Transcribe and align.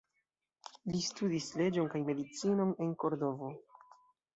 Li 0.93 1.01
studis 1.09 1.51
leĝon 1.61 1.95
kaj 1.95 2.03
medicinon 2.11 2.77
en 2.87 2.95
Kordovo. 3.05 3.57